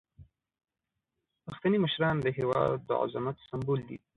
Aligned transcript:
پښتني 1.45 1.77
مشران 1.85 2.15
د 2.21 2.27
هیواد 2.37 2.75
د 2.87 2.89
عظمت 3.03 3.37
سمبول 3.49 3.79
دي. 3.89 3.97